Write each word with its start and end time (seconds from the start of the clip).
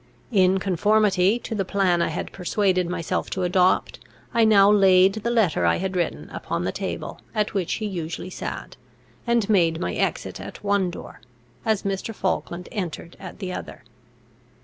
In 0.31 0.57
conformity 0.57 1.37
to 1.37 1.53
the 1.53 1.63
plan 1.63 2.01
I 2.01 2.07
had 2.07 2.31
persuaded 2.31 2.89
myself 2.89 3.29
to 3.29 3.43
adopt, 3.43 3.99
I 4.33 4.45
now 4.45 4.71
laid 4.71 5.13
the 5.13 5.29
letter 5.29 5.63
I 5.63 5.75
had 5.75 5.95
written 5.95 6.27
upon 6.31 6.63
the 6.63 6.71
table 6.71 7.21
at 7.35 7.53
which 7.53 7.73
he 7.73 7.85
usually 7.85 8.31
sat, 8.31 8.77
and 9.27 9.47
made 9.47 9.79
my 9.79 9.93
exit 9.93 10.41
at 10.41 10.63
one 10.63 10.89
door 10.89 11.21
as 11.63 11.83
Mr. 11.83 12.15
Falkland 12.15 12.67
entered 12.71 13.15
at 13.19 13.37
the 13.37 13.53
other. 13.53 13.83